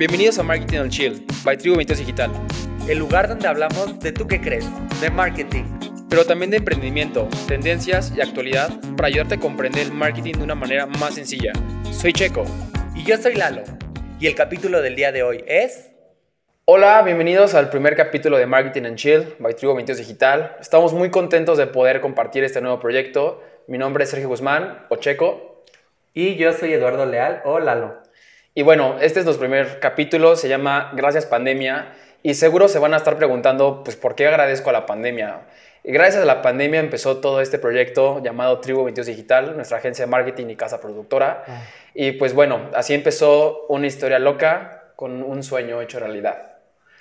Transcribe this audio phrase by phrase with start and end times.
[0.00, 2.32] Bienvenidos a Marketing on Chill, by Tribu 22 Digital.
[2.88, 4.66] El lugar donde hablamos de tú qué crees,
[4.98, 5.64] de marketing.
[6.08, 10.54] Pero también de emprendimiento, tendencias y actualidad para ayudarte a comprender el marketing de una
[10.54, 11.52] manera más sencilla.
[11.92, 12.44] Soy Checo.
[12.94, 13.60] Y yo soy Lalo.
[14.18, 15.90] Y el capítulo del día de hoy es...
[16.64, 20.56] Hola, bienvenidos al primer capítulo de Marketing and Chill by Tribu 22 Digital.
[20.62, 23.42] Estamos muy contentos de poder compartir este nuevo proyecto.
[23.66, 25.62] Mi nombre es Sergio Guzmán, o Checo.
[26.14, 27.99] Y yo soy Eduardo Leal, o Lalo.
[28.54, 31.92] Y bueno, este es nuestro primer capítulo, se llama Gracias Pandemia.
[32.22, 35.42] Y seguro se van a estar preguntando, pues, ¿por qué agradezco a la pandemia?
[35.84, 40.04] Y gracias a la pandemia empezó todo este proyecto llamado Tribu 22 Digital, nuestra agencia
[40.04, 41.44] de marketing y casa productora.
[41.46, 41.62] Ah.
[41.94, 46.56] Y pues bueno, así empezó una historia loca con un sueño hecho realidad.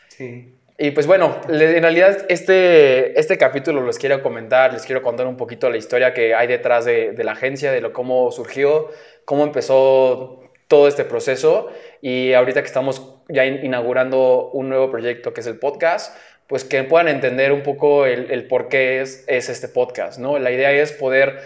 [0.07, 0.55] Sí.
[0.77, 5.35] Y pues bueno, en realidad este, este capítulo les quiero comentar, les quiero contar un
[5.35, 8.89] poquito la historia que hay detrás de, de la agencia, de lo, cómo surgió,
[9.25, 11.67] cómo empezó todo este proceso
[11.99, 16.83] y ahorita que estamos ya inaugurando un nuevo proyecto que es el podcast, pues que
[16.83, 20.37] puedan entender un poco el, por qué es, es este podcast, ¿no?
[20.37, 21.39] La idea es poder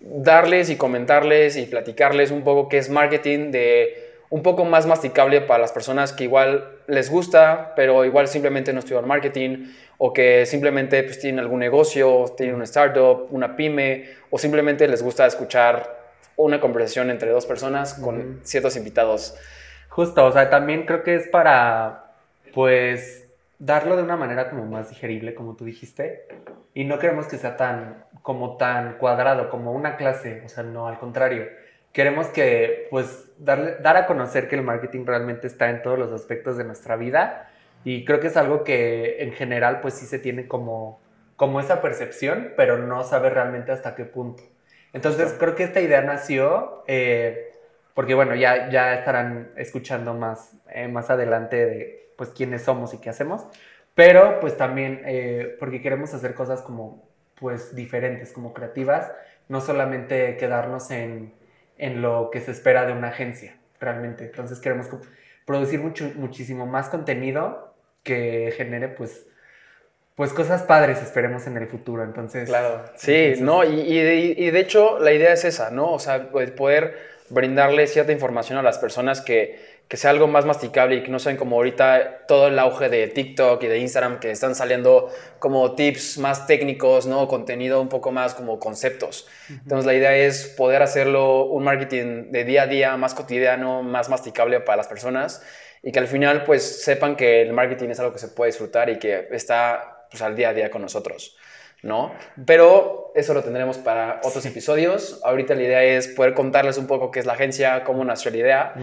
[0.00, 5.40] darles y comentarles y platicarles un poco qué es marketing de un poco más masticable
[5.40, 10.46] para las personas que igual les gusta, pero igual simplemente no estudian marketing o que
[10.46, 16.03] simplemente pues, tienen algún negocio, tienen una startup, una pyme o simplemente les gusta escuchar
[16.36, 19.36] una conversación entre dos personas con ciertos invitados.
[19.88, 22.12] Justo, o sea, también creo que es para,
[22.52, 26.26] pues, darlo de una manera como más digerible, como tú dijiste,
[26.74, 30.88] y no queremos que sea tan, como tan cuadrado, como una clase, o sea, no,
[30.88, 31.46] al contrario.
[31.92, 36.12] Queremos que, pues, darle, dar a conocer que el marketing realmente está en todos los
[36.12, 37.50] aspectos de nuestra vida,
[37.84, 41.00] y creo que es algo que en general, pues, sí se tiene como,
[41.36, 44.42] como esa percepción, pero no sabe realmente hasta qué punto.
[44.94, 47.52] Entonces creo que esta idea nació eh,
[47.94, 52.98] porque, bueno, ya, ya estarán escuchando más, eh, más adelante de pues quiénes somos y
[52.98, 53.44] qué hacemos,
[53.94, 59.12] pero pues también eh, porque queremos hacer cosas como pues diferentes, como creativas,
[59.48, 61.34] no solamente quedarnos en,
[61.76, 64.26] en lo que se espera de una agencia, realmente.
[64.26, 64.88] Entonces queremos
[65.44, 67.74] producir mucho, muchísimo más contenido
[68.04, 69.26] que genere pues
[70.14, 72.48] pues cosas padres esperemos en el futuro, entonces.
[72.48, 75.92] Claro, sí, no, y, y, de, hecho la idea es esa, ¿no?
[75.92, 79.58] O sea, pues, poder brindarle cierta información a las personas que,
[79.88, 83.08] que sea algo más masticable y que no sean como ahorita todo el auge de
[83.08, 85.10] TikTok y de Instagram que están saliendo
[85.40, 87.26] como tips más técnicos, ¿no?
[87.26, 89.26] Contenido un poco más como conceptos.
[89.48, 94.08] Entonces la idea es poder hacerlo un marketing de día a día, más cotidiano, más
[94.08, 95.42] masticable para las personas
[95.82, 98.88] y que al final pues sepan que el marketing es algo que se puede disfrutar
[98.88, 101.36] y que está pues, al día a día con nosotros,
[101.82, 102.12] ¿no?
[102.46, 105.20] Pero eso lo tendremos para otros episodios.
[105.24, 108.36] Ahorita la idea es poder contarles un poco qué es la agencia, cómo nació la
[108.36, 108.74] idea.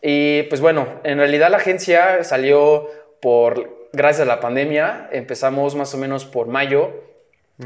[0.00, 2.88] Y pues bueno, en realidad la agencia salió
[3.20, 7.02] por, gracias a la pandemia, empezamos más o menos por mayo,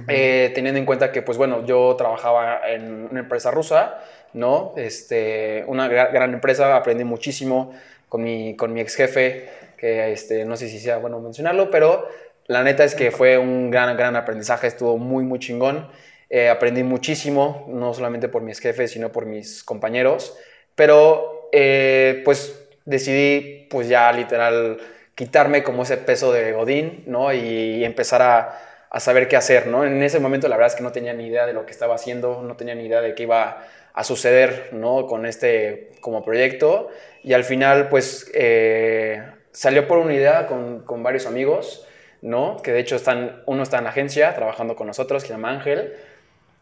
[0.06, 3.98] eh, teniendo en cuenta que pues bueno, yo trabajaba en una empresa rusa,
[4.32, 4.72] ¿no?
[4.76, 7.72] Este, una gran, empresa, aprendí muchísimo
[8.08, 12.08] con mi, con mi ex jefe, que este, no sé si sea bueno mencionarlo, pero
[12.50, 15.88] la neta es que fue un gran, gran aprendizaje, estuvo muy, muy chingón.
[16.28, 20.36] Eh, aprendí muchísimo, no solamente por mis jefes, sino por mis compañeros.
[20.74, 24.78] Pero, eh, pues, decidí, pues, ya literal
[25.14, 27.32] quitarme como ese peso de Godín, ¿no?
[27.32, 28.58] Y, empezar a,
[28.90, 29.84] a, saber qué hacer, ¿no?
[29.84, 31.94] En ese momento, la verdad es que no tenía ni idea de lo que estaba
[31.94, 35.06] haciendo, no tenía ni idea de qué iba a suceder, ¿no?
[35.06, 36.88] Con este como proyecto.
[37.22, 39.22] Y al final, pues, eh,
[39.52, 41.86] salió por una idea con, con varios amigos.
[42.22, 42.60] ¿No?
[42.62, 45.50] Que de hecho están, uno está en la agencia trabajando con nosotros, que se llama
[45.50, 45.94] Ángel,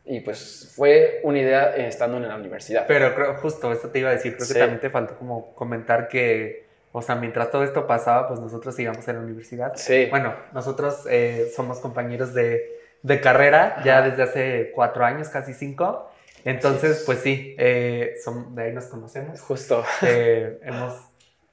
[0.04, 2.86] y pues fue una idea eh, estando en la universidad.
[2.86, 6.08] Pero creo, justo esto te iba a decir, creo que también te faltó como comentar
[6.08, 9.72] que, o sea, mientras todo esto pasaba, pues nosotros íbamos en la universidad.
[9.74, 10.06] Sí.
[10.08, 16.10] Bueno, nosotros eh, somos compañeros de, de carrera ya desde hace cuatro años, casi cinco.
[16.44, 19.41] Entonces, pues sí, eh, son, de ahí nos conocemos.
[19.41, 19.84] Justo.
[20.02, 20.94] hemos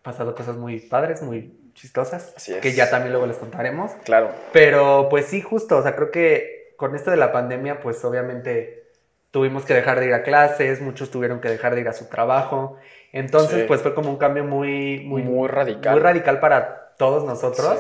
[0.02, 3.92] pasado cosas muy padres, muy chistosas, que ya también luego les contaremos.
[4.04, 4.32] Claro.
[4.52, 8.86] Pero pues sí, justo, o sea, creo que con esto de la pandemia, pues obviamente
[9.32, 12.06] tuvimos que dejar de ir a clases, muchos tuvieron que dejar de ir a su
[12.06, 12.78] trabajo.
[13.12, 15.94] Entonces, pues fue como un cambio muy, muy, muy radical.
[15.94, 17.80] Muy radical para todos nosotros.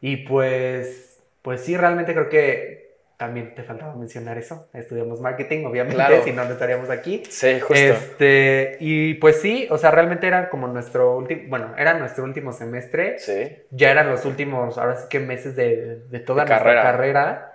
[0.00, 2.85] Y pues, pues sí, realmente creo que
[3.16, 4.68] también te faltaba mencionar eso.
[4.74, 7.22] Estudiamos marketing, obviamente, si no, no estaríamos aquí.
[7.28, 7.74] Sí, justo.
[7.74, 12.52] Este, y pues sí, o sea, realmente era como nuestro último, bueno, era nuestro último
[12.52, 13.18] semestre.
[13.18, 13.56] Sí.
[13.70, 17.54] Ya eran los últimos, ahora sí que meses de, de toda nuestra carrera.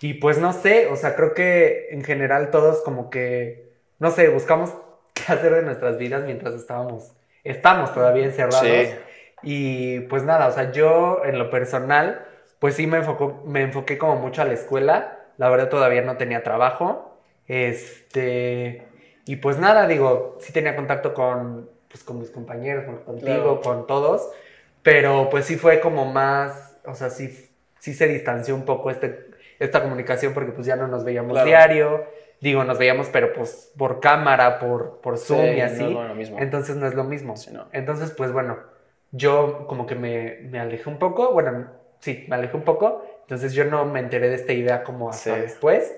[0.00, 4.28] Y pues no sé, o sea, creo que en general todos como que, no sé,
[4.28, 4.74] buscamos
[5.14, 7.12] qué hacer de nuestras vidas mientras estábamos,
[7.44, 8.66] estamos todavía encerrados.
[8.66, 8.88] Sí.
[9.42, 12.26] Y pues nada, o sea, yo en lo personal,
[12.62, 15.18] pues sí me, enfocó, me enfoqué como mucho a la escuela.
[15.36, 17.18] La verdad todavía no tenía trabajo.
[17.48, 18.84] Este,
[19.26, 23.60] y pues nada, digo, sí tenía contacto con, pues, con mis compañeros, con- contigo, Claro.
[23.60, 24.30] con todos.
[24.84, 27.50] Pero pues sí fue como más, o sea, sí,
[27.80, 29.26] sí se distanció un poco este,
[29.58, 31.46] esta comunicación porque pues ya no nos veíamos Claro.
[31.48, 32.04] diario.
[32.40, 35.82] Digo, nos veíamos, pero pues por cámara, por, por Zoom Sí, y así.
[35.82, 36.38] no es lo mismo.
[36.38, 37.36] Entonces no es lo mismo.
[37.36, 37.66] Sí, no.
[37.72, 38.58] Entonces, pues bueno,
[39.10, 41.32] yo como que me, me alejé un poco.
[41.32, 43.06] Bueno, sí, me alejé un poco.
[43.22, 45.40] Entonces yo no me enteré de esta idea como hasta Sí.
[45.40, 45.96] después.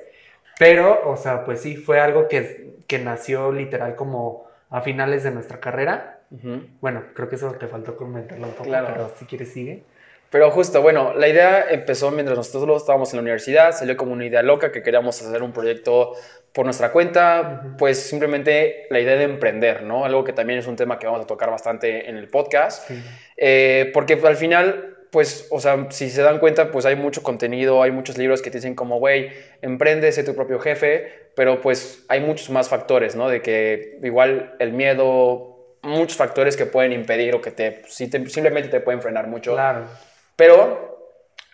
[0.59, 5.33] Pero, o sea, pues sí, fue algo que, que nació literal como a finales de
[5.33, 6.21] nuestra carrera.
[6.31, 6.63] Ujú.
[6.81, 8.89] Bueno, creo que eso te faltó comentarlo un poco, Claro.
[8.93, 9.83] pero si quieres sigue.
[10.31, 14.25] Pero justo, bueno, la idea empezó mientras nosotros estábamos en la universidad, salió como una
[14.27, 16.13] idea loca que queríamos hacer un proyecto
[16.53, 17.77] por nuestra cuenta, Ujú.
[17.77, 20.05] pues simplemente la idea de emprender, ¿no?
[20.05, 23.03] Algo que también es un tema que vamos a tocar bastante en el podcast, Sí.
[23.37, 27.85] Eh, porque al final, pues, o sea, si se dan cuenta, pues hay mucho contenido,
[27.85, 29.31] hay muchos libros que te dicen como, güey,
[29.63, 33.29] emprende, sé tu propio jefe, pero pues hay muchos más factores, ¿no?
[33.29, 38.29] De que igual el miedo, muchos factores que pueden impedir o que te, si te-
[38.29, 39.53] simplemente te pueden frenar mucho.
[39.53, 39.87] Claro.
[40.35, 40.99] Pero,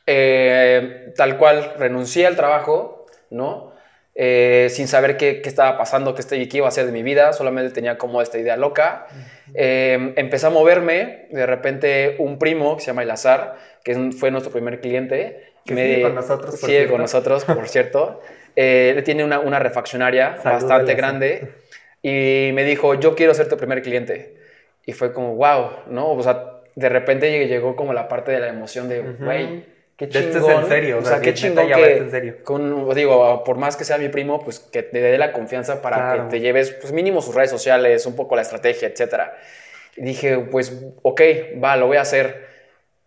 [0.07, 3.70] eh, tal cual, renuncié al trabajo, ¿no?
[4.23, 7.33] Eh, sin saber qué, qué estaba pasando, qué, qué iba a hacer de mi vida,
[7.33, 9.07] solamente tenía como esta idea loca.
[9.55, 14.53] Eh, empecé a moverme, de repente un primo que se llama Elazar, que fue nuestro
[14.53, 16.93] primer cliente, Que sigue con nosotros, por sigue cierto.
[16.93, 18.21] con nosotros, por cierto.
[18.57, 20.97] Eh, tiene una, una refaccionaria bastante Elazar.
[20.97, 21.49] grande
[22.03, 24.35] y me dijo, yo quiero ser tu primer cliente.
[24.85, 26.11] Y fue como, wow, ¿no?
[26.13, 29.65] O sea, de repente lleg- llegó como la parte de la emoción de, güey,
[30.01, 30.51] qué De esto chingón.
[30.53, 32.37] es en serio, o sea, qué neta, chingón que, en serio.
[32.43, 35.97] con, digo, por más que sea mi primo, pues que te dé la confianza para
[35.97, 36.25] Claro.
[36.25, 39.37] que te lleves, pues mínimo sus redes sociales, un poco la estrategia, etcétera.
[39.97, 41.21] Y dije, pues, ok,
[41.63, 42.49] va, lo voy a hacer.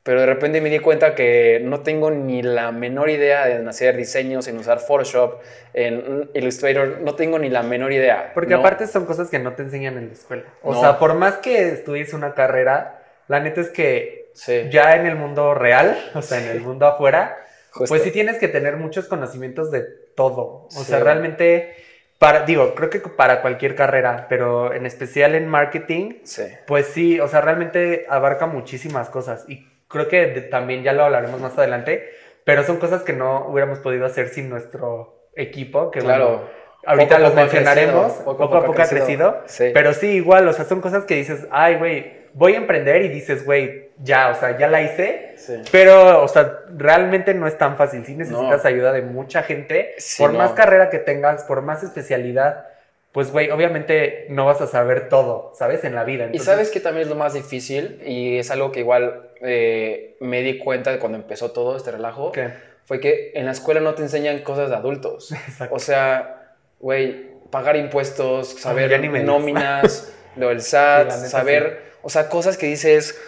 [0.04, 3.96] Pero de repente me di cuenta que no tengo ni la menor idea de hacer
[3.96, 5.40] diseños, en usar Photoshop,
[5.74, 8.32] en Illustrator, no tengo ni la menor idea.
[8.34, 8.60] Porque ¿no?
[8.60, 10.44] aparte son cosas que no te enseñan en la escuela.
[10.62, 10.82] O No.
[10.82, 13.00] sea, por más que estudies una carrera,
[13.34, 16.88] la neta es que Sí, ya en el mundo real, o sea, en el mundo
[16.88, 17.38] afuera,
[17.72, 17.88] justo.
[17.90, 19.82] pues sí tienes que tener muchos conocimientos de
[20.16, 20.66] todo.
[20.66, 20.86] O Sí.
[20.86, 21.76] sea, realmente,
[22.18, 26.44] para, digo, creo que para cualquier carrera, pero en especial en marketing, Sí.
[26.66, 29.46] pues sí, o sea, realmente abarca muchísimas cosas.
[29.48, 32.10] Y creo que de- también ya lo hablaremos más adelante,
[32.44, 36.26] pero son cosas que no hubiéramos podido hacer sin nuestro equipo, que Claro.
[36.28, 36.44] bueno,
[36.88, 39.70] ahorita Poco los poco mencionaremos, crecido, poco, a poco ha crecido, Sí.
[39.74, 43.10] pero sí, igual, o sea, son cosas que dices, ay, güey, voy a emprender y
[43.10, 45.62] dices, güey, ya, o sea, ya la hice, Sí.
[45.72, 48.06] pero, o sea, realmente no es tan fácil.
[48.06, 48.70] Sí necesitas No.
[48.70, 49.94] ayuda de mucha gente.
[49.98, 50.40] Sí, por no.
[50.40, 52.68] más carrera que tengas, por más especialidad,
[53.12, 55.84] pues, güey, obviamente no vas a saber todo, ¿sabes?
[55.84, 56.24] En la vida.
[56.24, 60.16] Y Entonces, sabes que también es lo más difícil y es algo que igual eh,
[60.20, 62.50] me di cuenta de cuando empezó todo este relajo, ¿Qué?
[62.86, 65.32] fue que en la escuela no te enseñan cosas de adultos.
[65.48, 65.76] Exacto.
[65.76, 72.10] O sea, güey, pagar impuestos, ya saber nóminas, lo del Sí, SAT, neta, saber, o
[72.10, 73.20] sea, cosas que dices,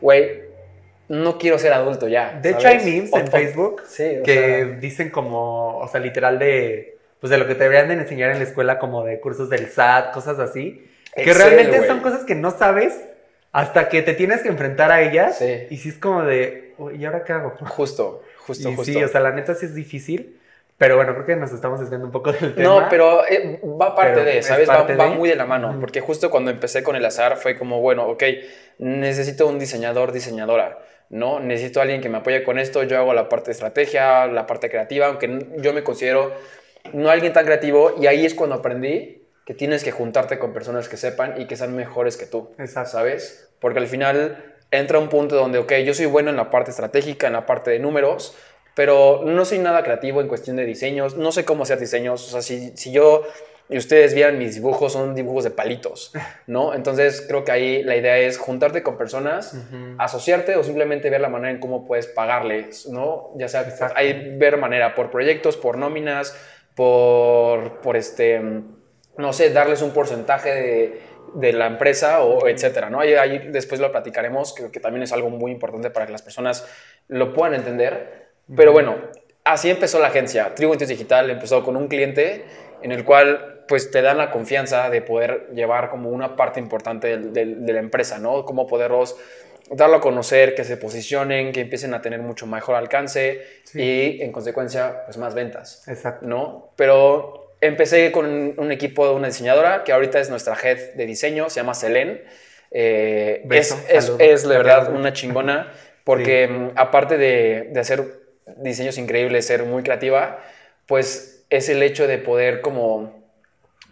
[0.00, 0.42] güey,
[1.08, 2.38] no quiero ser adulto ya.
[2.40, 5.98] De hecho, hay memes O- en o- Facebook Sí, que sea, dicen como, o sea,
[6.00, 9.18] literal de, pues de lo que te deberían de enseñar en la escuela, como de
[9.18, 11.88] cursos del SAT, cosas así, que Excel, realmente güey.
[11.88, 12.94] son cosas que no sabes
[13.52, 15.38] hasta que te tienes que enfrentar a ellas.
[15.38, 15.66] Sí.
[15.70, 17.50] Y sí es como de, "Uy, ¿y ahora qué hago?
[17.66, 18.92] Justo, justo, Y justo.
[18.92, 20.39] sí, o sea, la neta sí es difícil.
[20.80, 22.66] Pero bueno, creo que nos estamos desviando un poco del tema.
[22.66, 24.66] No, pero eh, va parte Pero de, es ¿sabes?
[24.66, 25.16] parte va, va de.
[25.18, 28.22] muy de la mano, porque justo cuando empecé con el azar fue como, bueno, ok,
[28.78, 30.78] necesito un diseñador, diseñadora,
[31.10, 31.38] ¿no?
[31.38, 34.70] Necesito alguien que me apoye con esto, yo hago la parte de estrategia, la parte
[34.70, 36.32] creativa, aunque yo me considero
[36.94, 40.88] no alguien tan creativo, y ahí es cuando aprendí que tienes que juntarte con personas
[40.88, 42.92] que sepan y que sean mejores que tú, Exacto.
[42.92, 43.52] ¿sabes?
[43.60, 47.26] Porque al final entra un punto donde, ok, yo soy bueno en la parte estratégica,
[47.26, 48.34] en la parte de números,
[48.74, 52.30] pero no soy nada creativo en cuestión de diseños, no sé cómo hacer diseños, o
[52.30, 53.22] sea, si, si yo
[53.72, 56.12] y ustedes vieran mis dibujos, son dibujos de palitos,
[56.48, 56.74] ¿no?
[56.74, 59.94] Entonces creo que ahí la idea es juntarte con personas, Ujú.
[59.98, 63.30] asociarte o simplemente ver la manera en cómo puedes pagarles, ¿no?
[63.36, 63.94] Ya sea, Exacto.
[63.96, 66.36] hay ver manera por proyectos, por nóminas,
[66.74, 68.40] por, por este,
[69.16, 71.00] no sé, darles un porcentaje de,
[71.34, 72.98] de la empresa o etcétera, ¿no?
[72.98, 76.22] Ahí, ahí después lo platicaremos, creo que también es algo muy importante para que las
[76.22, 76.66] personas
[77.06, 78.29] lo puedan entender.
[78.56, 78.96] Pero bueno,
[79.44, 80.54] así empezó la agencia.
[80.54, 82.44] Tribu Digital empezó con un cliente
[82.82, 87.06] en el cual pues te dan la confianza de poder llevar como una parte importante
[87.08, 88.44] del- del- de la empresa, ¿no?
[88.44, 89.16] Cómo poderlos
[89.70, 93.80] darlo a conocer, que se posicionen, que empiecen a tener mucho mejor alcance Sí.
[94.18, 95.86] y en consecuencia pues más ventas.
[95.86, 96.26] Exacto.
[96.26, 96.72] ¿no?
[96.74, 101.48] Pero empecé con un equipo de una diseñadora que ahorita es nuestra head de diseño,
[101.50, 102.22] se llama Selene.
[102.72, 105.72] eh, es, es, es, de Te verdad una chingona,
[106.04, 108.19] porque mm, aparte de, de hacer
[108.58, 110.38] diseños increíbles, ser muy creativa,
[110.86, 113.18] pues es el hecho de poder como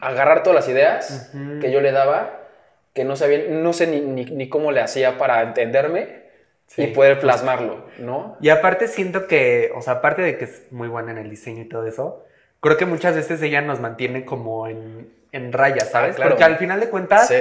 [0.00, 1.60] agarrar todas las ideas Ujú.
[1.60, 2.40] que yo le daba,
[2.94, 6.26] que no sabía, no sé ni, ni- ni cómo le hacía para entenderme
[6.66, 6.82] Sí.
[6.82, 8.36] y poder plasmarlo, ¿no?
[8.40, 11.62] Y aparte siento que, o sea, aparte de que es muy buena en el diseño
[11.62, 12.24] y todo eso,
[12.60, 16.12] creo que muchas veces ella nos mantiene como en, en raya, ¿sabes?
[16.12, 16.30] Ah, claro.
[16.32, 17.36] Porque al final de cuentas, Sí.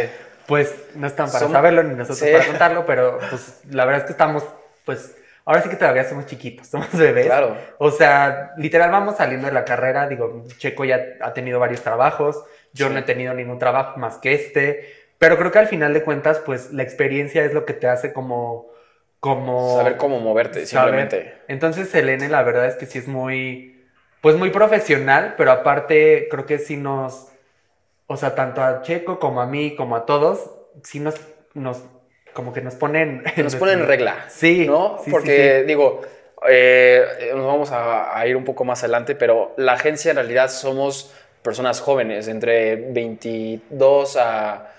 [0.47, 2.31] pues no están para Som- saberlo ni nosotros Sí.
[2.31, 4.45] para contarlo, pero pues la verdad es que estamos,
[4.85, 5.15] pues,
[5.47, 7.25] ahora sí que todavía somos chiquitos, somos bebés.
[7.25, 7.57] Claro.
[7.79, 12.43] O sea, literal vamos saliendo de la carrera, digo, Checo ya ha tenido varios trabajos,
[12.73, 12.93] yo Sí.
[12.93, 16.39] no he tenido ningún trabajo más que este, pero creo que al final de cuentas,
[16.45, 18.67] pues la experiencia es lo que te hace como,
[19.19, 19.77] como...
[19.77, 21.07] Saber cómo moverte, saber.
[21.07, 21.33] simplemente.
[21.47, 23.83] Entonces Selene la verdad es que sí es muy,
[24.21, 27.29] pues muy profesional, pero aparte creo que sí nos,
[28.07, 30.51] o sea, tanto a Checo como a mí, como a todos,
[30.83, 31.15] sí nos,
[31.55, 31.83] nos
[32.37, 33.23] como que nos ponen...
[33.35, 34.25] Que nos ponen en regla.
[34.29, 34.97] Sí, ¿no?
[34.99, 36.01] sí, sí, Porque, digo,
[36.47, 40.49] eh, nos vamos a, a ir un poco más adelante, pero la agencia en realidad
[40.49, 44.69] somos personas jóvenes, entre 22 a,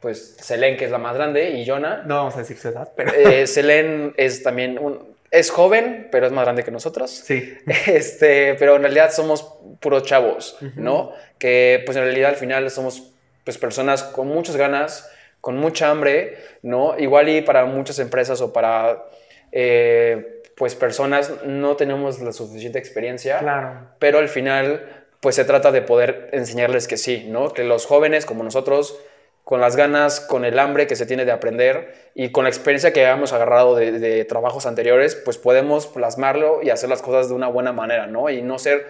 [0.00, 2.02] pues, Selene, que es la más grande, y Jonah.
[2.06, 3.12] No vamos a decir su edad, pero...
[3.12, 7.10] Eh, Selene es también, un- es joven, pero es más grande que nosotros.
[7.10, 7.54] Sí.
[7.86, 9.42] Este, pero en realidad somos
[9.80, 10.56] puros chavos.
[10.76, 11.12] ¿no?
[11.38, 13.10] Que pues en realidad al final somos
[13.44, 15.10] pues personas con muchas ganas,
[15.44, 16.98] con mucha hambre, ¿no?
[16.98, 19.04] Igual y para muchas empresas o para
[19.52, 23.88] eh, pues personas no tenemos la suficiente experiencia, Claro.
[23.98, 27.52] pero al final pues se trata de poder enseñarles que sí, ¿no?
[27.52, 28.98] Que los jóvenes como nosotros,
[29.44, 32.94] con las ganas, con el hambre que se tiene de aprender y con la experiencia
[32.94, 37.34] que hemos agarrado de, de trabajos anteriores, pues podemos plasmarlo y hacer las cosas de
[37.34, 38.30] una buena manera, ¿no?
[38.30, 38.86] Y no ser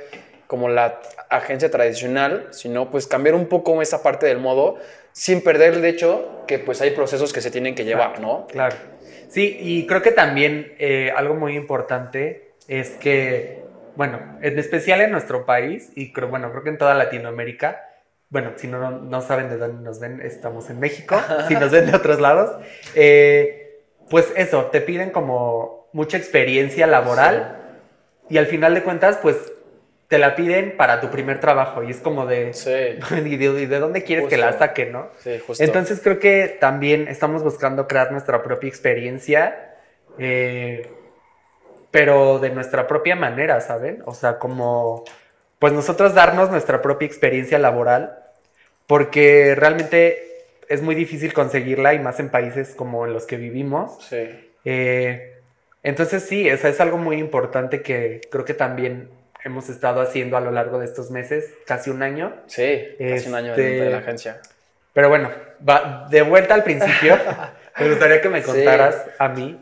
[0.47, 4.77] como la agencia tradicional, sino pues cambiar un poco esa parte del modo
[5.15, 8.47] sin perder el hecho que pues hay procesos que se tienen que llevar, ¿no?
[8.49, 8.75] Claro.
[9.29, 13.63] Sí, y creo que también eh, algo muy importante es que,
[13.95, 17.89] bueno, en especial en nuestro país, y creo, bueno, creo que en toda Latinoamérica,
[18.29, 21.17] bueno, si no, no, no saben de dónde nos ven, estamos en México,
[21.49, 22.61] si nos ven de otros lados,
[22.97, 27.61] eh, pues eso, te piden como mucha experiencia laboral
[28.29, 29.37] y al final de cuentas, pues
[30.15, 32.71] te la piden para tu primer trabajo y es como de, Sí,
[33.25, 35.09] ¿y de, y de dónde quieres que la saque, no?
[35.19, 35.65] sí, justo.
[35.65, 39.75] Entonces creo que también estamos buscando crear nuestra propia experiencia,
[40.21, 40.89] eh,
[41.91, 44.05] pero de nuestra propia manera, ¿saben?
[44.07, 45.03] O sea, como,
[45.59, 48.17] pues nosotros darnos nuestra propia experiencia laboral,
[48.87, 53.99] porque realmente es muy difícil conseguirla y más en países como en los que vivimos.
[54.09, 54.53] sí.
[54.65, 55.33] Eh,
[55.83, 59.11] entonces sí, eso es algo muy importante que creo que también
[59.45, 62.35] hemos estado haciendo a lo largo de estos meses, casi un año.
[62.47, 64.41] Sí, casi un año Este- de la agencia.
[64.93, 65.31] Pero bueno,
[65.69, 67.17] va, de vuelta al principio,
[67.79, 68.47] me gustaría que me Sí.
[68.47, 69.61] contaras a mí,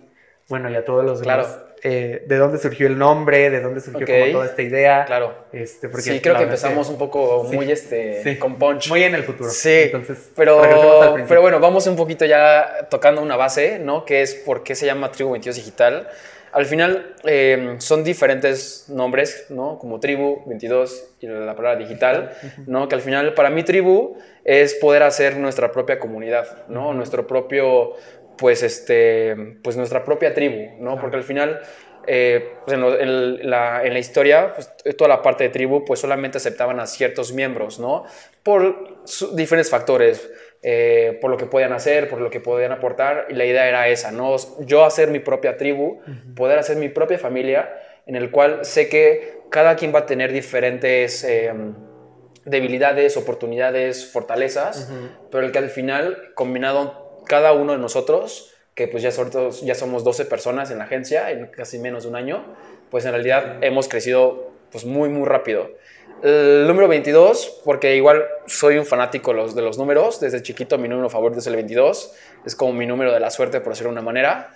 [0.49, 1.67] bueno, y a todos los demás, Claro.
[1.83, 4.13] eh, de dónde surgió el nombre, de dónde surgió Ok.
[4.13, 5.05] como toda esta idea.
[5.07, 5.35] Claro.
[5.53, 7.57] Este, porque Sí, creo que empezamos un poco Sí.
[7.57, 8.37] muy este Sí.
[8.39, 8.89] con punch.
[8.91, 9.51] muy en el futuro.
[9.51, 14.05] Sí, Entonces, al pero, pero bueno, vamos un poquito ya tocando una base, ¿no?
[14.05, 16.09] Que es por qué se llama Tribu 22 Digital.
[16.53, 19.79] Al final eh, son diferentes nombres, ¿no?
[19.79, 22.33] Como Tribu 22 y la palabra digital,
[22.67, 22.89] ¿no?
[22.89, 26.93] Que al final para mí Tribu es poder hacer nuestra propia comunidad, ¿no?
[26.93, 27.95] Nuestro propio,
[28.37, 30.99] pues este, pues nuestra propia tribu, ¿no?
[31.01, 31.61] Porque al final
[32.07, 35.85] eh, pues en, lo- en la, en la historia, pues, toda la parte de tribu,
[35.85, 38.05] pues solamente aceptaban a ciertos miembros, ¿no?
[38.43, 39.05] Por
[39.35, 40.29] diferentes factores,
[40.63, 43.89] eh, por lo que podían hacer, por lo que podían aportar, y la idea era
[43.89, 44.37] esa, ¿no?
[44.61, 46.01] Yo hacer mi propia tribu,
[46.37, 47.73] poder hacer mi propia familia,
[48.07, 51.53] en el cual sé que cada quien va a tener diferentes eh,
[52.45, 54.89] debilidades, oportunidades, fortalezas,
[55.31, 59.75] pero el que al final, combinado cada uno de nosotros, que pues ya, somos- ya
[59.75, 62.45] somos 12 personas en la agencia en casi menos de un año,
[62.91, 65.71] pues en realidad hemos crecido pues muy, muy rápido.
[66.23, 70.79] El número 22, porque igual soy un fanático de los, de los números, desde chiquito
[70.79, 72.15] mi número favorito es el 22,
[72.47, 74.55] es como mi número de la suerte, por decirlo de una manera.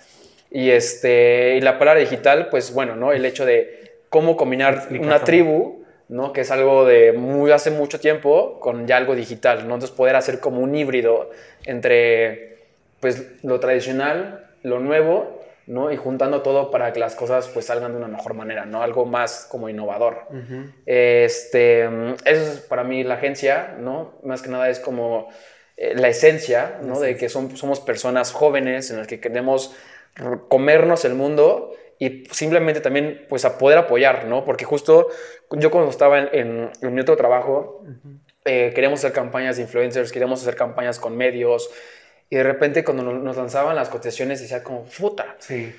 [0.49, 3.11] Y, este, y la palabra digital, pues bueno, ¿no?
[3.11, 6.31] El hecho de cómo combinar una tribu, ¿no?
[6.31, 9.73] Que es algo de muy hace mucho tiempo con ya algo digital, ¿no?
[9.73, 11.31] Entonces poder hacer como un híbrido
[11.65, 12.59] entre,
[13.01, 15.91] pues, lo tradicional, lo nuevo, ¿no?
[15.91, 18.81] Y juntando todo para que las cosas, pues, salgan de una mejor manera, ¿no?
[18.81, 20.21] Algo más como innovador.
[20.85, 24.13] Este, eso es para mí la agencia, ¿no?
[24.23, 25.29] Más que nada es como
[25.75, 26.99] eh, la esencia, ¿no?
[26.99, 29.75] De que son- somos personas jóvenes en las que queremos
[30.47, 34.43] comernos el mundo y simplemente también, pues, a poder apoyar, ¿no?
[34.45, 35.07] Porque justo
[35.51, 38.17] yo cuando estaba en, en- en mi otro trabajo, Ujú.
[38.45, 41.69] eh, queríamos hacer campañas de influencers, queríamos hacer campañas con medios
[42.29, 45.73] Y de repente cuando nos lanzaban las cotizaciones decía como, puta, Sí.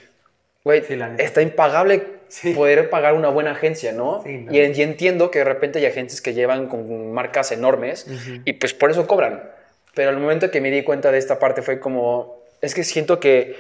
[0.64, 2.52] güey, Sí, está impagable Sí.
[2.54, 4.22] poder pagar una buena agencia, ¿no?
[4.22, 4.52] Sí, no.
[4.52, 8.06] y, entiendo que de repente hay agencias que llevan con marcas enormes
[8.44, 9.42] y pues por eso cobran.
[9.94, 13.18] Pero al momento que me di cuenta de esta parte fue como, es que siento
[13.20, 13.56] que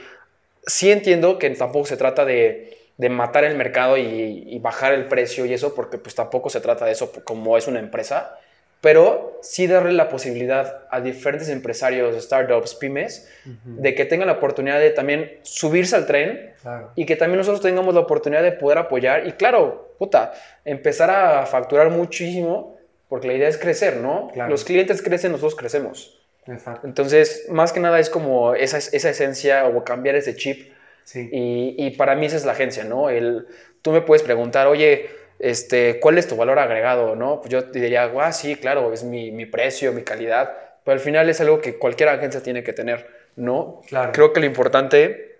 [0.66, 5.06] sí entiendo que tampoco se trata de, de matar el mercado y, y bajar el
[5.06, 8.38] precio y eso, porque pues tampoco se trata de eso como es una empresa,
[8.80, 13.80] pero sí darle la posibilidad a diferentes empresarios, startups, pymes, Ujú.
[13.82, 16.90] de que tengan la oportunidad de también subirse al tren Claro.
[16.94, 20.32] y que también nosotros tengamos la oportunidad de poder apoyar y claro, puta,
[20.64, 22.76] empezar a facturar muchísimo,
[23.08, 24.30] porque la idea es crecer, ¿no?
[24.34, 24.50] Claro.
[24.50, 26.20] Los clientes crecen, nosotros crecemos.
[26.46, 26.86] Exacto.
[26.86, 30.72] Entonces, más que nada es como esa, esa esencia o cambiar ese chip
[31.04, 31.26] Sí.
[31.32, 33.08] y, y para mí esa es la agencia, ¿no?
[33.08, 33.46] El,
[33.80, 35.08] tú me puedes preguntar, oye,
[35.38, 37.40] este, ¿cuál es tu valor agregado, no?
[37.40, 40.52] Pues yo te diría, ah, sí, claro, es mi, mi precio, mi calidad,
[40.84, 43.82] pero al final es algo que cualquier agencia tiene que tener, ¿no?
[43.88, 44.12] Claro.
[44.12, 45.38] Creo que lo importante,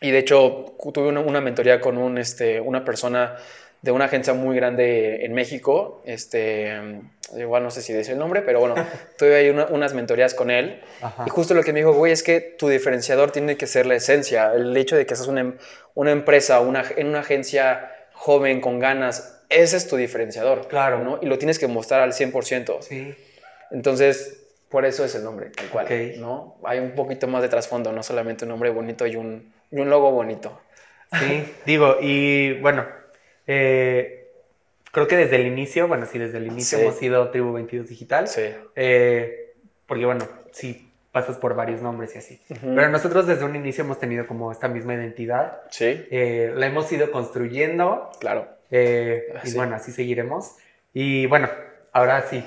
[0.00, 3.36] y de hecho tuve una, una mentoría con un, este, una persona
[3.82, 6.70] de una agencia muy grande en México, este,
[7.38, 8.74] igual no sé si dice el nombre, pero bueno,
[9.18, 11.24] tuve ahí una- unas mentorías con él, Ajá.
[11.26, 13.94] y justo lo que me dijo, güey, es que tu diferenciador tiene que ser la
[13.94, 15.56] esencia, el hecho de que seas una, em-
[15.94, 21.04] una empresa, una, en una agencia joven, con ganas, ese es tu diferenciador, Claro.
[21.04, 21.18] ¿no?
[21.20, 22.80] Y lo tienes que mostrar al 100%.
[22.80, 23.14] Sí.
[23.70, 26.18] Entonces, por eso es el nombre, tal cual, Ok.
[26.18, 26.56] ¿no?
[26.64, 29.90] Hay un poquito más de trasfondo, no solamente un nombre bonito y un, y un
[29.90, 30.60] logo bonito.
[31.18, 32.86] Sí, digo, y bueno,
[33.46, 34.28] eh,
[34.92, 36.84] creo que desde el inicio, bueno, sí, desde el inicio Sí.
[36.84, 38.42] hemos sido Tribu 22 Digital, Sí.
[38.76, 39.54] eh,
[39.86, 42.40] porque bueno, sí, pasas por varios nombres y así.
[42.62, 46.90] Pero nosotros desde un inicio hemos tenido como esta misma identidad, Sí, eh, la hemos
[46.92, 48.46] ido construyendo claro.
[48.70, 49.56] Eh, y Sí.
[49.56, 50.56] bueno, así seguiremos.
[50.92, 51.48] Y bueno,
[51.92, 52.44] ahora sí,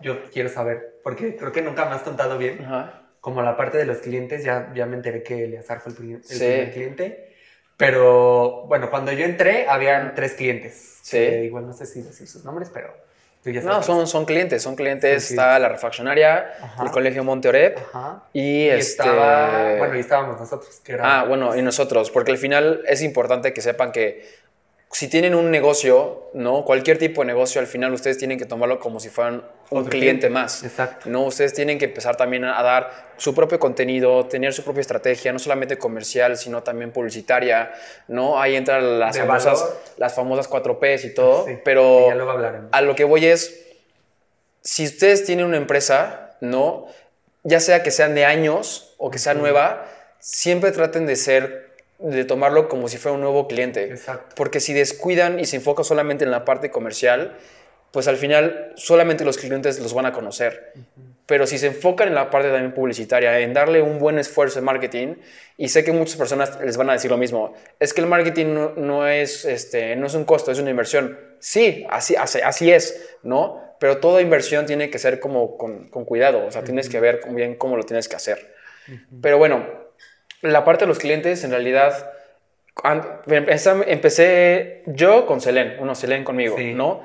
[0.00, 3.02] yo quiero saber, porque creo que nunca me has contado bien, Ajá.
[3.20, 6.16] como la parte de los clientes, ya, ya me enteré que Eleazar fue el, primer-
[6.18, 6.38] el Sí.
[6.38, 7.32] primer cliente.
[7.76, 10.98] Pero bueno, cuando yo entré, habían tres clientes.
[11.02, 11.18] Sí.
[11.18, 12.92] igual no sé si decir sus nombres, pero
[13.44, 13.86] tú ya No, sabes.
[13.86, 15.24] son, son clientes, son clientes.
[15.28, 16.82] Son Está la refaccionaria, Ajá.
[16.82, 17.78] el colegio Monteorep
[18.32, 18.80] y, Y este...
[19.02, 20.96] estaba, bueno, y estábamos nosotros, que.
[21.00, 24.26] Ah, bueno, y nosotros, porque al final es importante que sepan que
[24.90, 26.64] si tienen un negocio, ¿no?
[26.64, 29.90] Cualquier tipo de negocio, al final ustedes tienen que tomarlo como si fueran un Otro
[29.90, 30.62] cliente, más.
[30.62, 31.10] Exacto.
[31.10, 35.32] No, ustedes tienen que empezar también a dar su propio contenido, tener su propia estrategia,
[35.32, 37.72] no solamente comercial, sino también publicitaria,
[38.06, 38.40] ¿no?
[38.40, 39.76] Ahí entran las famosas, valor.
[39.96, 42.10] las famosas 4Ps y todo, Sí, pero
[42.70, 43.66] a lo que voy es,
[44.62, 46.86] si ustedes tienen una empresa, ¿no?
[47.42, 49.86] Ya sea que sean de años o que sea nueva,
[50.20, 51.65] siempre traten de ser,
[51.98, 53.84] de tomarlo como si fuera un nuevo cliente.
[53.84, 54.34] Exacto.
[54.36, 57.36] Porque si descuidan y se enfocan solamente en la parte comercial,
[57.90, 60.74] pues al final solamente los clientes los van a conocer.
[61.24, 64.64] Pero si se enfocan en la parte también publicitaria, en darle un buen esfuerzo en
[64.64, 65.14] marketing,
[65.56, 68.46] y sé que muchas personas les van a decir lo mismo, es que el marketing
[68.46, 71.18] no, no es, este, no es un costo, es una inversión.
[71.40, 73.62] Sí, así, así, así es, ¿no?
[73.80, 77.20] Pero toda inversión tiene que ser como con, con cuidado, o sea, tienes que ver
[77.30, 78.54] bien cómo lo tienes que hacer.
[79.20, 79.85] Pero bueno,
[80.52, 82.10] la parte de los clientes, en realidad,
[83.86, 86.74] empecé, yo con Selene, uno Selene conmigo, Sí.
[86.74, 87.02] ¿no?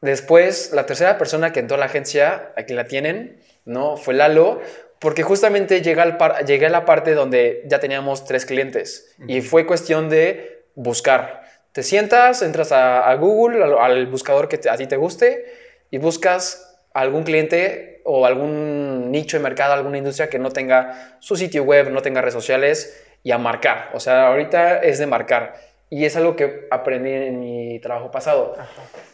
[0.00, 3.96] Después, la tercera persona que entró a la agencia, aquí la tienen, ¿no?
[3.96, 4.60] Fue Lalo,
[4.98, 9.40] porque justamente llegué, al par- llegué a la parte donde ya teníamos tres clientes y
[9.40, 11.42] fue cuestión de buscar.
[11.72, 15.44] Te sientas, entras a, a Google, al, al buscador que te- a ti te guste
[15.90, 21.36] y buscas algún cliente o algún nicho de mercado, alguna industria que no tenga su
[21.36, 23.90] sitio web, no tenga redes sociales y a marcar.
[23.94, 25.54] O sea, ahorita es de marcar.
[25.90, 28.56] Y es algo que aprendí en mi trabajo pasado.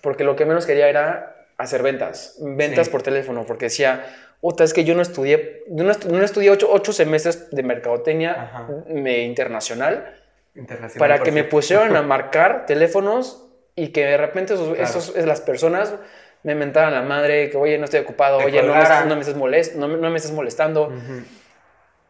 [0.01, 2.37] Porque lo que menos quería era hacer ventas.
[2.41, 2.93] Ventas Sí.
[2.93, 3.45] por teléfono.
[3.47, 4.05] Porque decía,
[4.41, 7.63] otra es que yo no estudié, yo no, estu- no estudié ocho, ocho semestres de
[7.63, 8.69] mercadotecnia Ajá.
[8.89, 10.15] me- internacional
[10.55, 10.99] Internacional.
[10.99, 11.51] para que me cierto.
[11.51, 14.83] pusieran a marcar teléfonos y que de repente esos, Claro.
[14.83, 15.95] esos- las personas
[16.43, 19.15] me mentaran la madre, que oye, no estoy ocupado, Te oye, no me, estés- no
[19.15, 20.85] me estés molest, no, me- no me estés molestando.
[20.89, 21.23] Ujú.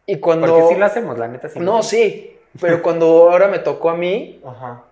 [0.05, 0.47] Y cuando...
[0.47, 1.49] Porque sí lo hacemos, la neta.
[1.49, 1.87] Sí no, hacemos.
[1.89, 4.83] sí, pero cuando ahora me tocó a mí, Ajá.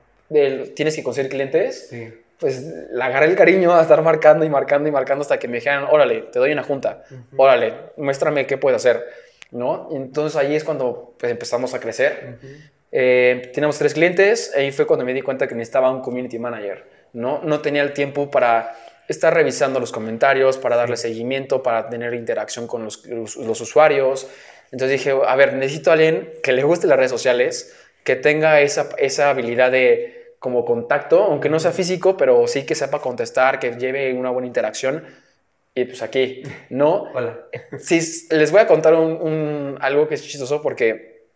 [0.76, 2.14] tienes que conseguir clientes, Sí.
[2.40, 5.56] pues le agarré el cariño a estar marcando y marcando y marcando hasta que me
[5.58, 7.04] dijeran, órale, te doy una junta,
[7.38, 9.06] órale, muéstrame qué puedo hacer,
[9.52, 9.88] ¿no?
[9.92, 12.38] Y entonces ahí es cuando pues, empezamos a crecer.
[12.38, 12.48] Ujú.
[12.92, 16.86] Eh, teníamos tres clientes, ahí fue cuando me di cuenta que necesitaba un community manager,
[17.14, 17.40] ¿no?
[17.44, 18.76] No tenía el tiempo para
[19.10, 24.28] estar revisando los comentarios, para darle seguimiento, para tener interacción con los, los- los usuarios.
[24.72, 28.62] Entonces dije, a ver, necesito a alguien que le guste las redes sociales, que tenga
[28.62, 33.60] esa, esa habilidad de como contacto, aunque no sea físico, pero sí que sepa contestar,
[33.60, 35.04] que lleve una buena interacción.
[35.76, 37.04] y pues aquí, ¿no?
[37.14, 37.40] Hola.
[37.80, 38.00] Sí,
[38.32, 41.28] les voy a contar un, un- algo que es chistoso porque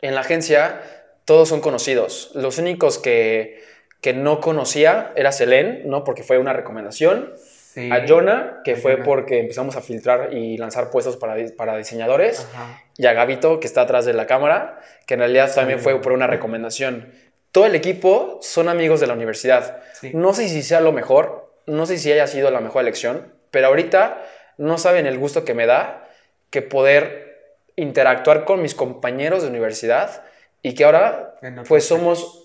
[0.00, 0.80] en la agencia
[1.24, 2.30] todos son conocidos.
[2.34, 3.62] Los únicos que,
[4.00, 6.04] que no conocía era Selene, ¿no?
[6.04, 7.34] Porque fue una recomendación.
[7.38, 7.88] Sí.
[7.92, 9.04] A Jonah, que A fue Jonah.
[9.04, 12.46] porque empezamos a filtrar y lanzar puestos para, para diseñadores.
[12.54, 12.82] Ajá.
[12.96, 15.84] Y a Gabito, que está atrás de la cámara, que en realidad también Sí.
[15.84, 17.12] fue por una recomendación.
[17.52, 19.82] Todo el equipo son amigos de la universidad.
[20.00, 20.10] Sí.
[20.14, 23.68] No sé si sea lo mejor, no sé si haya sido la mejor elección, pero
[23.68, 24.20] ahorita
[24.58, 26.08] no saben el gusto que me da
[26.50, 30.22] que poder interactuar con mis compañeros de universidad
[30.62, 31.34] y que ahora
[31.68, 32.39] pues somos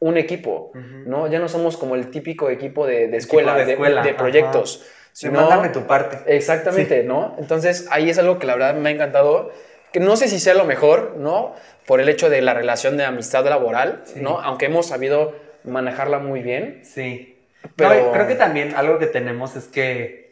[0.00, 0.72] un equipo.
[0.74, 1.26] ¿no?
[1.28, 4.84] Ya no somos como el típico equipo de, de escuela, de escuela, de proyectos.
[5.12, 6.18] Sino- mándame tu parte.
[6.34, 7.34] Exactamente, ¿no?
[7.38, 9.50] Entonces ahí es algo que la verdad me ha encantado,
[9.92, 11.54] que no sé si sea lo mejor, ¿no?
[11.86, 14.20] Por el hecho de la relación de amistad laboral, Sí.
[14.20, 14.40] ¿no?
[14.40, 15.34] Aunque hemos sabido
[15.64, 16.80] manejarla muy bien.
[16.84, 17.36] Sí.
[17.76, 20.30] Pero- No, creo que también algo que tenemos es que,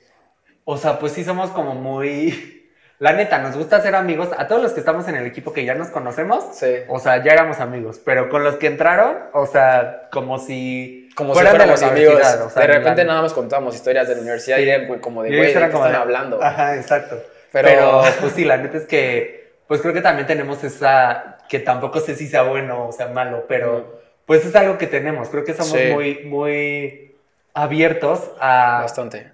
[0.64, 2.57] o sea, pues sí somos como muy...
[2.98, 4.28] La neta, nos gusta ser amigos.
[4.36, 6.74] A todos los que estamos en el equipo que ya nos conocemos, Sí.
[6.88, 8.00] o sea, ya éramos amigos.
[8.04, 11.08] Pero con los que entraron, o sea, como si...
[11.14, 12.14] Como fueran si de la fuéramos amigos.
[12.14, 14.62] universidad, o sea, de repente nada más contamos historias de la universidad Sí.
[14.64, 16.42] y güey, como de, güey, ¿de están de- hablando?
[16.42, 17.20] Ajá, exacto.
[17.52, 21.60] Pero- Pero, pues sí, la neta es que, pues creo que también tenemos esa, que
[21.60, 25.28] tampoco sé si sea bueno o sea malo, pero pues es algo que tenemos.
[25.28, 25.90] Creo que somos Sí.
[25.92, 27.16] muy, muy
[27.54, 29.32] abiertos a, Bastante.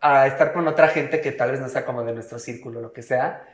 [0.00, 2.92] A estar con otra gente que tal vez no sea como de nuestro círculo, lo
[2.92, 3.44] que sea.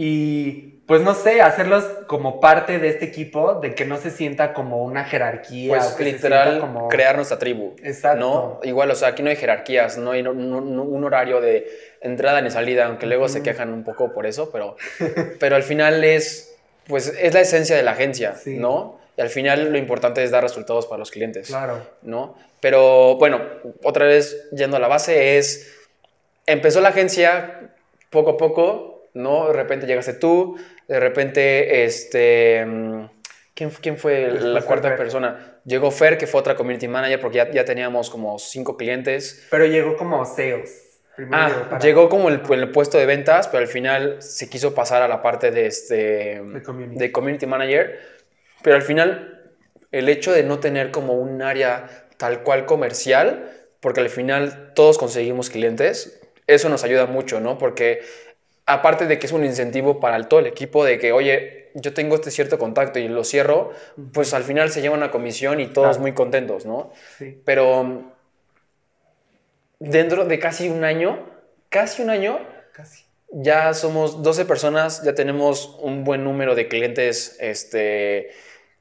[0.00, 4.54] Y pues no sé, hacerlos como parte de este equipo, de que no se sienta
[4.54, 5.70] como una jerarquía.
[5.76, 6.88] Pues o que se literal, como...
[6.88, 7.74] crear nuestra tribu.
[7.82, 8.20] Exacto.
[8.20, 8.60] ¿no?
[8.68, 11.66] Igual, o sea, aquí no hay jerarquías, no hay no- no- no- un horario de
[12.00, 13.44] entrada ni salida, aunque luego se Ujú.
[13.46, 14.76] quejan un poco por eso, pero,
[15.40, 18.56] pero al final es, pues, es la esencia de la agencia, Sí.
[18.56, 19.00] ¿no?
[19.16, 21.80] Y al final lo importante es dar resultados para los clientes, Claro.
[22.02, 22.36] ¿no?
[22.60, 23.40] Pero bueno,
[23.84, 25.74] otra vez yendo a la base es,
[26.46, 27.72] empezó la agencia
[28.10, 29.48] poco a poco, ¿no?
[29.48, 30.56] De repente llegaste tú,
[30.88, 33.04] de repente, este, mm,
[33.54, 34.96] ¿quién, quién fue Después la cuarta Fer.
[34.98, 35.60] persona?
[35.64, 39.46] Llegó Fer, que fue otra community manager, porque ya, ya teníamos como cinco clientes.
[39.50, 40.84] Pero llegó como sales.
[41.14, 44.74] Primero Ah, para- llegó como el, el puesto de ventas, pero al final se quiso
[44.74, 46.98] pasar a la parte de, este, community.
[46.98, 47.98] de community manager.
[48.62, 49.52] Pero al final,
[49.92, 51.86] el hecho de no tener como un área
[52.18, 53.50] tal cual comercial,
[53.80, 57.56] porque al final todos conseguimos clientes, eso nos ayuda mucho, ¿no?
[57.58, 58.00] Porque
[58.66, 61.94] aparte de que es un incentivo para el- todo el equipo, de que, oye, yo
[61.94, 63.70] tengo este cierto contacto y lo cierro,
[64.12, 66.00] pues al final se lleva una comisión y todos Claro.
[66.02, 66.92] muy contentos, ¿no?
[67.18, 67.40] Sí.
[67.44, 68.12] Pero
[69.78, 71.24] dentro de casi un año,
[71.68, 72.38] casi un año,
[72.72, 73.04] Casi.
[73.30, 78.30] ya somos 12 personas, ya tenemos un buen número de clientes, este,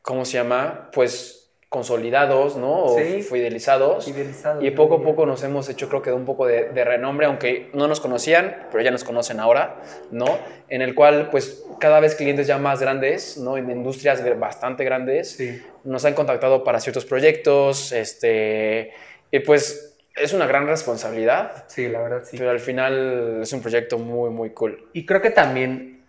[0.01, 0.89] ¿cómo se llama?
[0.93, 1.36] Pues
[1.77, 2.85] consolidados, ¿no?
[2.85, 3.21] O Sí.
[3.21, 4.05] fidelizados.
[4.05, 4.61] Fidelizado.
[4.65, 7.27] Y poco a poco nos hemos hecho, creo que, de un poco de, de renombre,
[7.27, 9.75] aunque no nos conocían, pero ya nos conocen ahora,
[10.11, 10.25] ¿no?
[10.69, 13.57] En el cual, pues, cada vez clientes ya más grandes, ¿no?
[13.57, 15.61] En industrias bastante grandes, Sí.
[15.83, 18.91] nos han contactado para ciertos proyectos, este,
[19.31, 22.37] y pues es una gran responsabilidad, Sí, la verdad sí.
[22.39, 24.87] pero al final es un proyecto muy, muy cool.
[24.93, 26.01] Y creo que también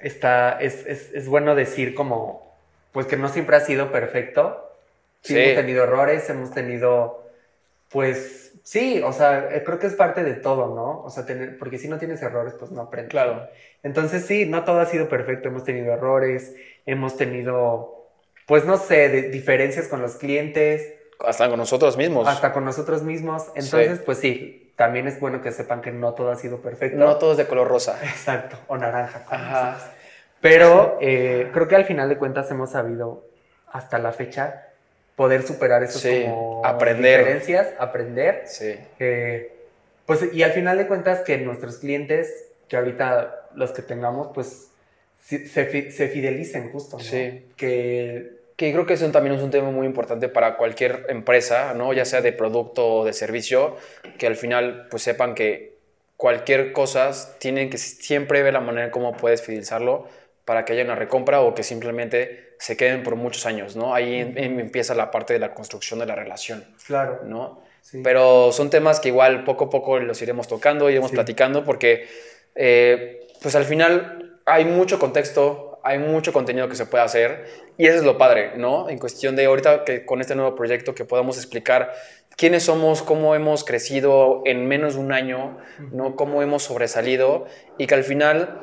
[0.00, 2.54] está, es, es, es bueno decir como,
[2.92, 4.62] pues que no siempre ha sido perfecto.
[5.26, 5.40] Sí, Sí.
[5.40, 7.24] hemos tenido errores, hemos tenido,
[7.90, 11.02] pues, sí, o sea, eh, creo que es parte de todo, ¿no?
[11.04, 13.10] O sea, tener, porque si no tienes errores, pues no aprendes.
[13.10, 13.48] Claro.
[13.82, 18.08] Entonces sí, no todo ha sido perfecto, hemos tenido errores, hemos tenido,
[18.46, 22.26] pues no sé, de- diferencias con los clientes, Hasta con nosotros mismos.
[22.28, 23.46] hasta con nosotros mismos.
[23.54, 26.98] Entonces, pues sí, también es bueno que sepan que no todo ha sido perfecto.
[26.98, 27.98] No todo es de color rosa.
[28.02, 29.24] Exacto, o naranja.
[29.28, 29.70] Ajá.
[29.72, 29.90] nosotros.
[30.40, 33.26] Pero eh, creo que al final de cuentas hemos sabido
[33.72, 34.65] hasta la fecha
[35.16, 37.20] poder superar esas Sí, como aprender.
[37.20, 38.42] diferencias, aprender.
[38.46, 38.76] Sí.
[39.00, 39.52] eh,
[40.06, 44.68] pues, y al final de cuentas que nuestros clientes, que ahorita los que tengamos, pues
[45.24, 45.46] se,
[45.90, 47.02] se fidelicen justo, ¿no?
[47.02, 47.46] Sí.
[47.56, 51.92] Que Que creo que eso también es un tema muy importante para cualquier empresa, ¿no?
[51.92, 53.76] Ya sea de producto o de servicio,
[54.18, 55.74] que al final pues sepan que
[56.16, 60.06] cualquier cosa tienen que siempre ver la manera en cómo puedes fidelizarlo
[60.46, 63.94] para que haya una recompra o que simplemente se queden por muchos años, ¿no?
[63.94, 67.62] Ahí em- em- empieza la parte de la construcción de la relación, claro, ¿no?
[67.82, 68.00] sí.
[68.02, 71.16] Pero son temas que igual poco a poco los iremos tocando, iremos Sí.
[71.16, 72.06] platicando, porque
[72.54, 77.44] eh, pues al final hay mucho contexto, hay mucho contenido que se puede hacer
[77.76, 78.88] y eso es lo padre, ¿no?
[78.88, 81.92] En cuestión de ahorita que con este nuevo proyecto que podamos explicar
[82.36, 85.58] quiénes somos, cómo hemos crecido en menos de un año,
[85.92, 86.16] ¿no?
[86.16, 87.46] Cómo hemos sobresalido
[87.78, 88.60] y que al final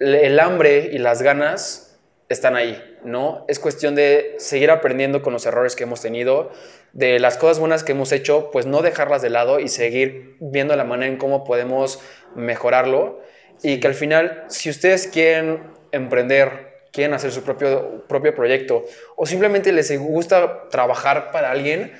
[0.00, 1.98] el hambre y las ganas
[2.30, 3.44] están ahí, ¿no?
[3.48, 6.50] Es cuestión de seguir aprendiendo con los errores que hemos tenido,
[6.92, 10.74] de las cosas buenas que hemos hecho, pues no dejarlas de lado y seguir viendo
[10.76, 12.00] la manera en cómo podemos
[12.34, 13.20] mejorarlo.
[13.62, 18.84] Y que al final, si ustedes quieren emprender, quieren hacer su propio, propio proyecto
[19.16, 21.92] o simplemente les gusta trabajar para alguien,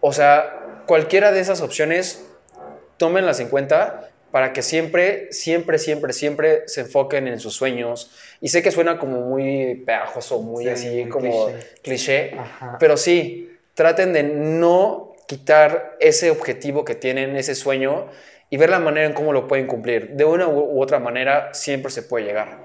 [0.00, 2.24] o sea, cualquiera de esas opciones,
[2.96, 8.10] tómenlas en cuenta para que siempre, siempre, siempre, siempre se enfoquen en sus sueños.
[8.40, 11.48] Y sé que suena como muy pegajoso, muy así, como
[11.82, 12.36] cliché,
[12.78, 18.08] pero sí, traten de no quitar ese objetivo que tienen, ese sueño,
[18.48, 20.10] y ver la manera en cómo lo pueden cumplir.
[20.10, 22.64] De una u otra manera siempre se puede llegar.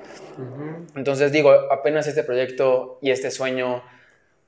[0.95, 3.83] Entonces digo, apenas este proyecto y este sueño,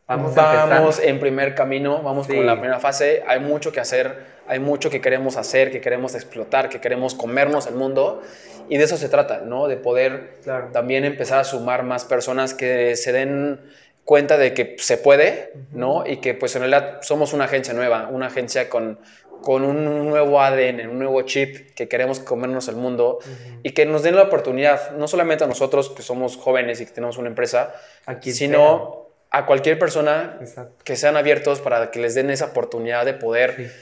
[0.08, 1.00] vamos, vamos.
[1.00, 5.02] en primer camino, vamos con la primera fase, hay mucho que hacer, hay mucho que
[5.02, 8.22] queremos hacer, que queremos explotar, que queremos comernos el mundo.
[8.70, 9.68] Y de eso se trata, ¿no?
[9.68, 10.40] De poder
[10.72, 13.60] también empezar a sumar más personas que se den
[14.06, 16.06] cuenta de que se puede, ¿no?
[16.06, 19.00] Y que pues en realidad somos una agencia nueva, una agencia con
[19.44, 23.20] con un nuevo ADN, un nuevo chip que queremos comernos el mundo
[23.62, 26.94] y que nos den la oportunidad, no solamente a nosotros que somos jóvenes y que
[26.94, 27.76] tenemos una empresa,
[28.22, 29.03] sino
[29.34, 30.40] a cualquier persona
[30.84, 33.74] que sean abiertos para que les den esa oportunidad de poder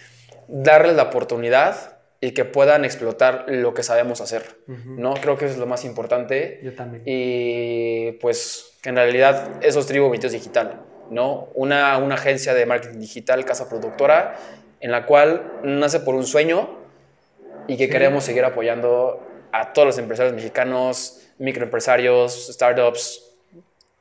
[0.48, 5.14] darles la oportunidad y que puedan explotar lo que sabemos hacer, ¿no?
[5.16, 6.62] Creo que eso es lo más importante.
[6.64, 7.04] Yo también.
[7.06, 11.50] Y pues que en realidad eso es Tribu 22 Digital, ¿no?
[11.54, 14.38] Una, una agencia de marketing digital, casa productora,
[14.80, 16.78] en la cual nace por un sueño
[17.68, 23.36] y que queremos seguir apoyando a todos los empresarios mexicanos, microempresarios, startups,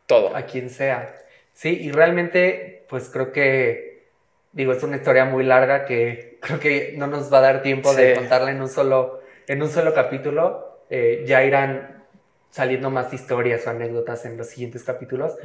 [0.06, 0.36] todo.
[0.36, 1.16] A quien sea.
[1.60, 4.06] Sí, y realmente, pues creo que,
[4.52, 7.92] digo, es una historia muy larga que creo que no nos va a dar tiempo
[7.92, 10.78] de contarla en un solo, en un solo capítulo.
[10.88, 12.02] Eh, ya irán
[12.48, 15.36] saliendo más historias o anécdotas en los siguientes capítulos.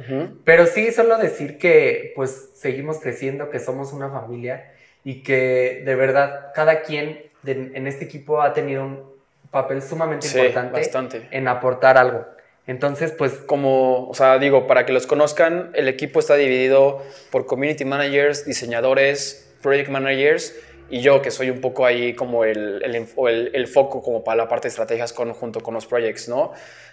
[0.42, 4.72] Pero sí, solo decir que pues seguimos creciendo, que somos una familia
[5.04, 9.02] y que de verdad cada quien en este equipo ha tenido un
[9.50, 12.24] papel sumamente importante en aportar algo.
[12.66, 13.32] Entonces, pues...
[13.46, 18.44] Como, o sea, digo, para que los conozcan, el equipo está dividido por community managers,
[18.44, 20.54] diseñadores, project managers
[20.88, 24.48] y yo, que soy un poco ahí como el, el, el, foco como para la
[24.48, 26.52] parte de estrategias con, junto con los projects, ¿no?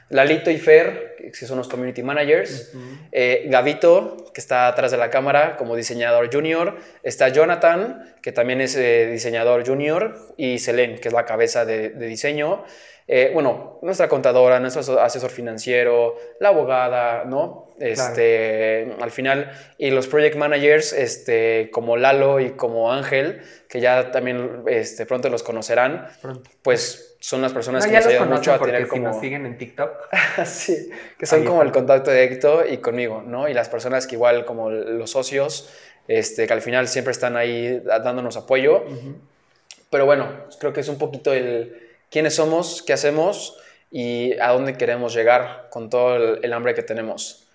[0.09, 2.71] Lalito y Fer, que son los community managers.
[3.11, 6.77] Eh, Gavito, que está atrás de la cámara como diseñador junior.
[7.03, 10.15] Está Jonathan, que también es eh, diseñador junior.
[10.37, 12.63] Y Selene, que es la cabeza de, diseño.
[13.07, 17.73] Eh, bueno, nuestra contadora, nuestro asesor financiero, la abogada, ¿no?
[17.79, 24.11] Este, Al final, y los project managers, este, como Lalo y como Ángel, que ya
[24.11, 26.07] también este, pronto los conocerán,
[26.61, 29.09] pues son las personas que nos ayudan mucho a tener como...
[29.09, 29.91] nos siguen en TikTok.
[30.45, 33.49] sí, que son como el contacto directo y conmigo, ¿no?
[33.49, 35.69] Y las personas que igual como los socios,
[36.07, 38.83] este, que al final siempre están ahí dándonos apoyo.
[39.89, 41.82] Pero bueno, creo que es un poquito el
[42.13, 43.57] quiénes somos, qué hacemos
[43.89, 47.47] y a dónde queremos llegar con todo el, hambre que tenemos.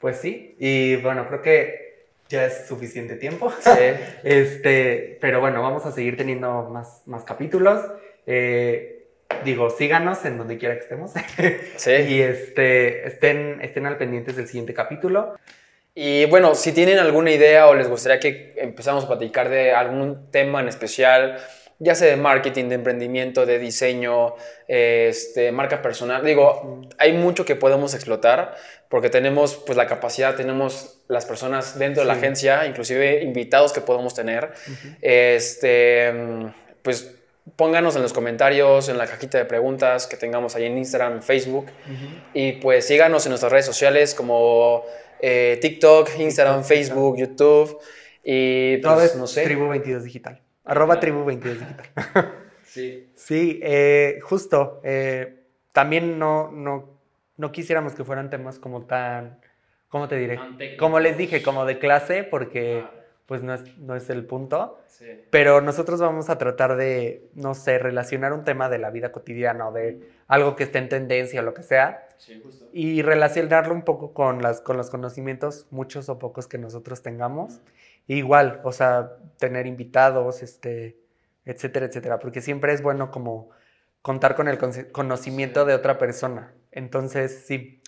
[0.00, 3.52] Pues sí, y bueno, creo que ya es suficiente tiempo.
[3.60, 3.70] Sí.
[4.24, 7.80] este, pero bueno, vamos a seguir teniendo más, más capítulos.
[8.26, 9.06] Eh,
[9.44, 11.12] digo, síganos en donde quiera que estemos.
[11.76, 11.92] Sí.
[11.92, 15.36] y este, estén, estén al pendientes del siguiente capítulo.
[15.94, 20.30] Y bueno, si tienen alguna idea o les gustaría que empezamos a platicar de algún
[20.32, 21.38] tema en especial,
[21.78, 24.34] ya sea de marketing, de emprendimiento, de diseño,
[24.66, 28.56] este, marca personal, digo, hay mucho que podemos explotar
[28.88, 33.80] porque tenemos pues la capacidad, tenemos las personas dentro de la agencia, inclusive invitados que
[33.80, 34.52] podemos tener.
[35.02, 36.12] Este,
[36.82, 37.16] pues
[37.56, 41.66] pónganos en los comentarios, en la cajita de preguntas que tengamos ahí en Instagram, Facebook.
[42.32, 44.84] Y pues síganos en nuestras redes sociales como
[45.20, 47.78] eh, TikTok, Instagram, Facebook, YouTube.
[48.24, 49.44] Y pues, no sé.
[49.44, 50.45] Tribu 22 Digital.
[50.66, 51.86] Arroba Tribu 22 Digital.
[52.64, 53.10] sí.
[53.14, 54.80] Sí, eh, justo.
[54.84, 56.98] Eh, también no, no,
[57.36, 59.40] no quisiéramos que fueran temas como tan.
[59.88, 60.38] ¿Cómo te diré?
[60.78, 62.84] Como les dije, como de clase, porque
[63.26, 64.78] pues no es, no es el punto.
[65.30, 69.68] Pero nosotros vamos a tratar de, no sé, relacionar un tema de la vida cotidiana
[69.68, 72.06] o de algo que esté en tendencia o lo que sea.
[72.72, 77.60] Y relacionarlo un poco con, las, con los conocimientos, muchos o pocos que nosotros tengamos.
[78.06, 80.98] Igual, o sea, tener invitados, este,
[81.44, 82.18] etcétera, etcétera.
[82.18, 83.50] Porque siempre es bueno como
[84.02, 84.58] contar con el
[84.92, 86.52] conocimiento de otra persona.
[86.70, 87.82] Entonces, sí,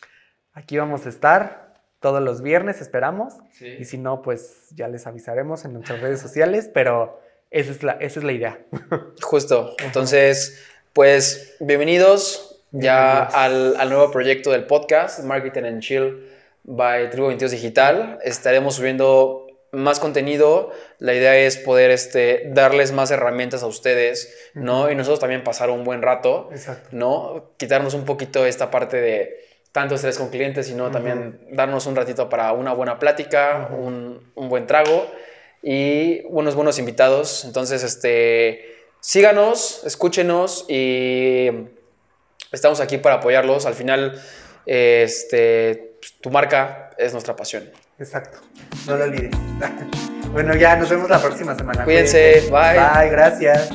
[0.52, 3.34] aquí vamos a estar todos los viernes, esperamos.
[3.60, 7.92] Y si no, pues ya les avisaremos en nuestras redes sociales, pero esa es la,
[7.92, 8.58] esa es la idea.
[9.22, 9.74] Justo.
[9.84, 12.64] Entonces, pues bienvenidos.
[12.70, 16.28] ya al, al, nuevo proyecto del podcast, Marketing and Chill
[16.64, 18.18] by Tribu 22 Digital.
[18.22, 20.72] Estaremos subiendo más contenido.
[20.98, 24.90] La idea es poder este, darles más herramientas a ustedes, ¿no?
[24.90, 26.88] Y nosotros también pasar un buen rato, Exacto.
[26.92, 27.50] ¿no?
[27.56, 32.28] Quitarnos un poquito esta parte de tanto estrés con clientes, sino también darnos un ratito
[32.28, 35.06] para una buena plática, un, un, buen trago
[35.62, 37.44] y unos buenos invitados.
[37.44, 41.50] Entonces, este, síganos, escúchenos y
[42.50, 43.66] estamos aquí para apoyarlos.
[43.66, 44.20] Al final,
[44.66, 47.70] este, tu marca es nuestra pasión.
[47.98, 48.38] Exacto,
[48.86, 49.36] no lo olvides.
[50.32, 51.84] bueno, ya nos vemos la próxima semana.
[51.84, 52.78] Cuídense, bye.
[52.78, 53.70] Bye, gracias.